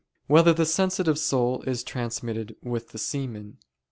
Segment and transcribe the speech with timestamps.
[0.25, 3.59] 1] Whether the Sensitive Soul Is Transmitted with the Semen?